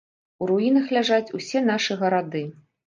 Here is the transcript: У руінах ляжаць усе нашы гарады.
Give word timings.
У 0.43 0.47
руінах 0.51 0.89
ляжаць 0.97 1.33
усе 1.41 1.65
нашы 1.71 2.03
гарады. 2.03 2.47